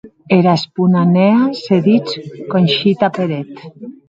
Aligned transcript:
Era 0.37 0.53
esponanèa 0.59 1.43
se 1.61 1.75
dits 1.89 2.13
Conxita 2.55 3.07
Peret. 3.21 3.51